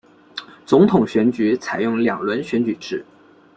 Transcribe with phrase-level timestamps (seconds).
[0.65, 3.05] 总统选举采用两轮选举制。